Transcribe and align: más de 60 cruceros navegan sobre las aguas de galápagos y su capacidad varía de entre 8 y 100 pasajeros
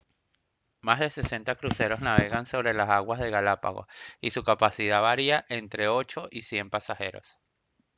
más 0.81 0.99
de 0.99 1.11
60 1.11 1.53
cruceros 1.57 1.99
navegan 1.99 2.47
sobre 2.47 2.73
las 2.73 2.89
aguas 2.89 3.19
de 3.19 3.29
galápagos 3.29 3.85
y 4.19 4.31
su 4.31 4.43
capacidad 4.43 4.99
varía 4.99 5.45
de 5.47 5.59
entre 5.59 5.89
8 5.89 6.27
y 6.31 6.41
100 6.41 6.71
pasajeros 6.71 7.37